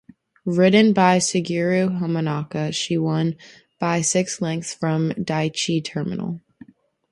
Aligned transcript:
Ridden 0.47 0.93
by 0.93 1.19
Suguru 1.19 1.99
Hamanaka 1.99 2.73
she 2.73 2.97
won 2.97 3.35
by 3.79 4.01
six 4.01 4.41
lengths 4.41 4.73
from 4.73 5.11
Daiichi 5.11 5.85
Terminal. 5.85 6.41